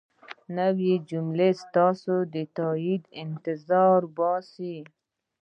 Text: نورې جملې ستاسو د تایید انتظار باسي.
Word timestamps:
نورې 0.57 0.93
جملې 1.09 1.49
ستاسو 1.63 2.15
د 2.33 2.35
تایید 2.57 3.03
انتظار 3.23 3.99
باسي. 4.17 4.77